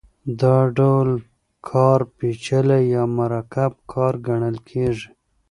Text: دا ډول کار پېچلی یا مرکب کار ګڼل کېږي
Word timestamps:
دا 0.41 0.57
ډول 0.77 1.09
کار 1.69 1.99
پېچلی 2.17 2.81
یا 2.93 3.03
مرکب 3.17 3.71
کار 3.91 4.13
ګڼل 4.27 4.55
کېږي 4.69 5.09